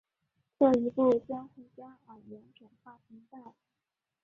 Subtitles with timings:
[0.57, 1.63] 这一步会将铵
[2.25, 3.53] 盐转化成氨。